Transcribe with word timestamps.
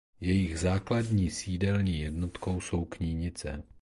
Jejich 0.21 0.59
základní 0.59 1.29
sídelní 1.31 1.99
jednotkou 1.99 2.61
jsou 2.61 2.85
Knínice. 2.85 3.63